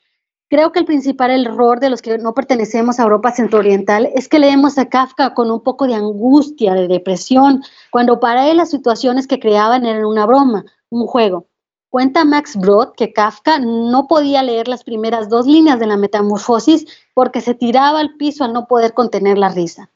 [0.48, 4.38] Creo que el principal error de los que no pertenecemos a Europa centrooriental es que
[4.38, 9.26] leemos a Kafka con un poco de angustia, de depresión, cuando para él las situaciones
[9.26, 11.48] que creaban eran una broma, un juego.
[11.90, 16.86] Cuenta Max Brod que Kafka no podía leer las primeras dos líneas de la metamorfosis
[17.16, 19.90] porque se tiraba al piso al no poder contener la risa.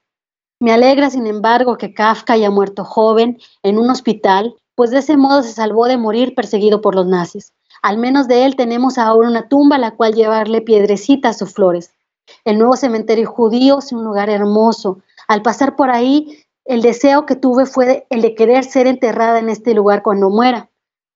[0.60, 5.16] Me alegra, sin embargo, que Kafka haya muerto joven en un hospital, pues de ese
[5.16, 7.54] modo se salvó de morir perseguido por los nazis.
[7.82, 11.94] Al menos de él tenemos ahora una tumba a la cual llevarle piedrecitas o flores.
[12.46, 15.00] El nuevo cementerio judío es un lugar hermoso.
[15.28, 19.50] Al pasar por ahí, el deseo que tuve fue el de querer ser enterrada en
[19.50, 20.70] este lugar cuando muera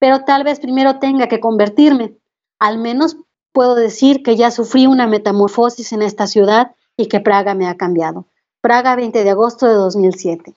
[0.03, 2.17] pero tal vez primero tenga que convertirme.
[2.59, 3.15] Al menos
[3.53, 7.77] puedo decir que ya sufrí una metamorfosis en esta ciudad y que Praga me ha
[7.77, 8.27] cambiado.
[8.59, 10.55] Praga, 20 de agosto de 2007.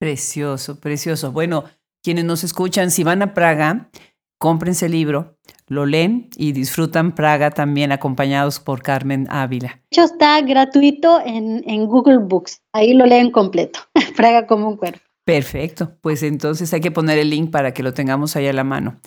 [0.00, 1.30] Precioso, precioso.
[1.30, 1.62] Bueno,
[2.02, 3.88] quienes nos escuchan, si van a Praga,
[4.38, 5.36] cómprense el libro,
[5.66, 9.68] lo leen y disfrutan Praga también acompañados por Carmen Ávila.
[9.68, 12.62] De hecho, está gratuito en, en Google Books.
[12.72, 13.80] Ahí lo leen completo.
[14.16, 15.00] Praga como un cuerpo.
[15.24, 18.64] Perfecto, pues entonces hay que poner el link para que lo tengamos ahí a la
[18.64, 18.98] mano.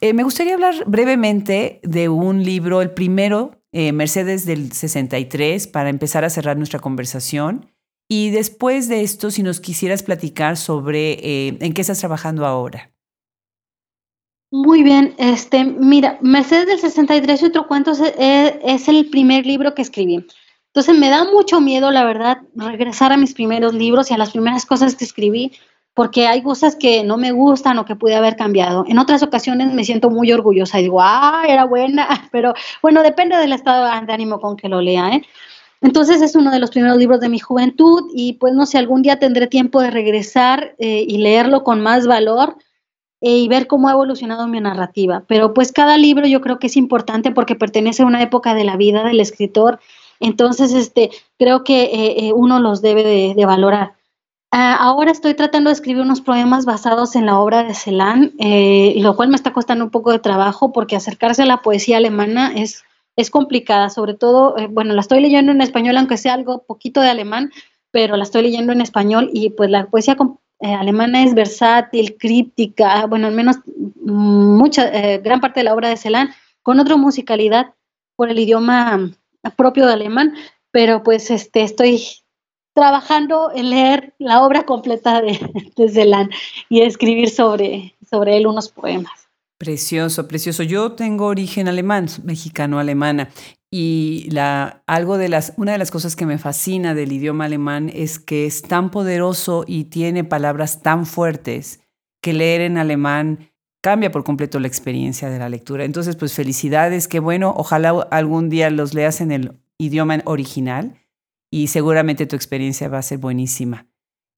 [0.00, 5.90] Eh, me gustaría hablar brevemente de un libro, el primero, eh, Mercedes del 63, para
[5.90, 7.70] empezar a cerrar nuestra conversación.
[8.08, 12.91] Y después de esto, si nos quisieras platicar sobre eh, en qué estás trabajando ahora.
[14.52, 19.80] Muy bien, este, mira, Mercedes del 63 y otro cuento es el primer libro que
[19.80, 20.26] escribí.
[20.66, 24.32] Entonces me da mucho miedo, la verdad, regresar a mis primeros libros y a las
[24.32, 25.52] primeras cosas que escribí,
[25.94, 28.84] porque hay cosas que no me gustan o que pude haber cambiado.
[28.86, 33.38] En otras ocasiones me siento muy orgullosa y digo, ah, era buena, pero bueno, depende
[33.38, 35.22] del estado de ánimo con que lo lea, ¿eh?
[35.80, 39.00] Entonces es uno de los primeros libros de mi juventud y pues no sé, algún
[39.00, 42.58] día tendré tiempo de regresar eh, y leerlo con más valor
[43.22, 45.22] y ver cómo ha evolucionado mi narrativa.
[45.28, 48.64] Pero pues cada libro yo creo que es importante porque pertenece a una época de
[48.64, 49.78] la vida del escritor
[50.22, 53.94] entonces, este, creo que eh, eh, uno los debe de, valorar.
[54.52, 58.94] Ah, ahora estoy tratando de escribir unos poemas basados en la obra de Celan, eh,
[58.98, 62.52] lo cual me está costando un poco de trabajo porque acercarse a la poesía alemana
[62.54, 62.84] es,
[63.16, 67.08] es complicada, sobre todo, bueno, la estoy leyendo en español, aunque sea algo poquito de
[67.08, 67.50] alemán,
[67.90, 70.16] pero la estoy leyendo en español y pues la poesía
[70.62, 75.96] alemana es versátil, críptica, bueno, al menos mm, mucha, gran parte de la obra de
[75.96, 76.30] Celan,
[76.62, 77.74] con otra musicalidad
[78.16, 79.10] por el idioma
[79.56, 80.34] propio de alemán,
[80.70, 82.00] pero pues este, estoy
[82.74, 85.38] trabajando en leer la obra completa de,
[85.76, 86.30] de Celan
[86.68, 89.28] y escribir sobre, sobre él unos poemas.
[89.58, 90.64] Precioso, precioso.
[90.64, 93.28] Yo tengo origen alemán, mexicano-alemana,
[93.74, 97.90] y la, algo de las, una de las cosas que me fascina del idioma alemán
[97.94, 101.80] es que es tan poderoso y tiene palabras tan fuertes
[102.20, 103.50] que leer en alemán
[103.82, 105.86] cambia por completo la experiencia de la lectura.
[105.86, 107.54] Entonces, pues felicidades, qué bueno.
[107.56, 111.00] Ojalá algún día los leas en el idioma original
[111.50, 113.86] y seguramente tu experiencia va a ser buenísima.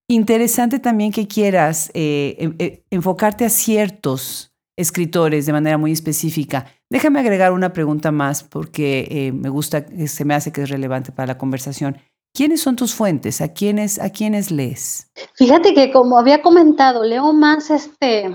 [0.09, 6.67] Interesante también que quieras eh, em, eh, enfocarte a ciertos escritores de manera muy específica.
[6.91, 11.13] Déjame agregar una pregunta más porque eh, me gusta, se me hace que es relevante
[11.13, 11.99] para la conversación.
[12.33, 13.41] ¿Quiénes son tus fuentes?
[13.41, 15.11] ¿A quiénes, a quiénes lees?
[15.35, 18.33] Fíjate que como había comentado, leo más este,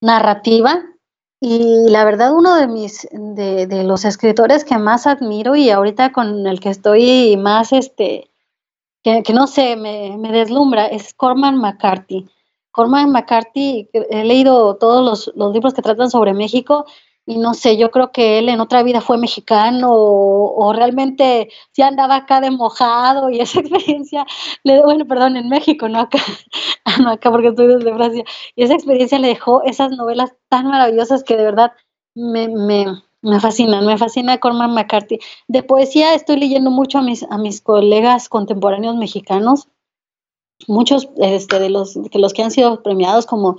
[0.00, 0.82] narrativa
[1.40, 6.12] y la verdad uno de mis de, de, los escritores que más admiro y ahorita
[6.12, 8.30] con el que estoy más este
[9.02, 12.28] que, que no sé me, me, deslumbra es Corman McCarthy
[12.72, 16.86] Corman McCarthy he leído todos los, libros que tratan sobre México
[17.26, 21.82] y no sé, yo creo que él en otra vida fue mexicano o, realmente sí
[21.82, 24.26] andaba acá de mojado y esa experiencia,
[24.64, 26.18] le, bueno, perdón, en México, no acá,
[27.02, 28.24] no acá porque estoy desde Francia,
[28.56, 31.72] y esa experiencia le dejó esas novelas tan maravillosas que de verdad
[32.14, 32.86] me, me,
[33.22, 35.18] me fascinan, me fascina Corman McCarthy.
[35.46, 39.68] De poesía estoy leyendo mucho a mis, a mis colegas contemporáneos mexicanos,
[40.66, 43.58] muchos este, de, los, los que han sido premiados como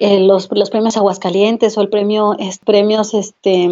[0.00, 3.68] eh, los, los, premios Aguascalientes o el premio premios este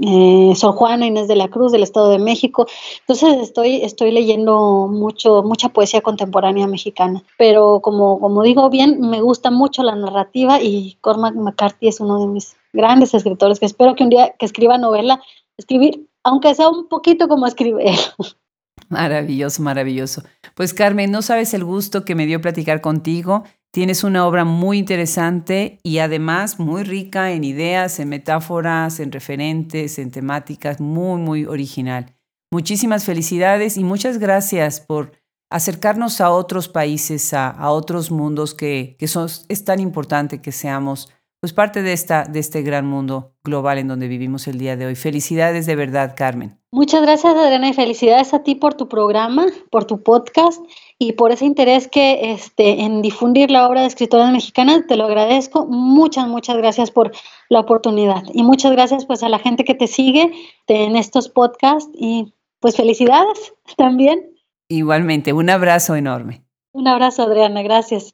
[0.00, 2.66] eh, Sor Juana Inés de la Cruz del Estado de México.
[3.00, 7.24] Entonces estoy, estoy leyendo mucho, mucha poesía contemporánea mexicana.
[7.36, 12.20] Pero como, como digo bien, me gusta mucho la narrativa y Cormac McCarthy es uno
[12.20, 15.20] de mis grandes escritores que espero que un día que escriba novela,
[15.56, 17.98] escribir, aunque sea un poquito como escribe él.
[18.88, 20.22] Maravilloso, maravilloso.
[20.54, 23.44] Pues Carmen, no sabes el gusto que me dio platicar contigo.
[23.72, 29.98] Tienes una obra muy interesante y además muy rica en ideas, en metáforas, en referentes,
[29.98, 32.14] en temáticas, muy, muy original.
[32.50, 35.12] Muchísimas felicidades y muchas gracias por
[35.50, 41.12] acercarnos a otros países, a, otros mundos que, son, es tan importante que seamos
[41.46, 44.86] pues parte de, esta, de este gran mundo global en donde vivimos el día de
[44.86, 44.96] hoy.
[44.96, 46.58] Felicidades de verdad, Carmen.
[46.72, 50.60] Muchas gracias, Adriana, y felicidades a ti por tu programa, por tu podcast
[50.98, 54.88] y por ese interés que este, en difundir la obra de escritoras mexicanas.
[54.88, 55.66] Te lo agradezco.
[55.66, 57.12] Muchas, muchas gracias por
[57.48, 58.24] la oportunidad.
[58.34, 60.32] Y muchas gracias pues a la gente que te sigue
[60.66, 64.32] en estos podcasts y pues felicidades también.
[64.68, 66.42] Igualmente, un abrazo enorme.
[66.72, 68.12] Un abrazo, Adriana, gracias.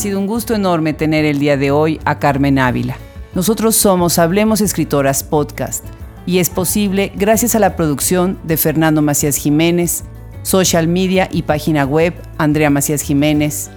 [0.00, 2.96] Sido un gusto enorme tener el día de hoy a Carmen Ávila.
[3.34, 5.84] Nosotros somos Hablemos Escritoras Podcast
[6.24, 10.04] y es posible gracias a la producción de Fernando Macías Jiménez,
[10.42, 13.70] social media y página web Andrea Macías Jiménez,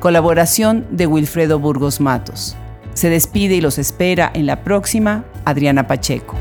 [0.00, 2.56] colaboración de Wilfredo Burgos Matos.
[2.94, 6.34] Se despide y los espera en la próxima Adriana Pacheco.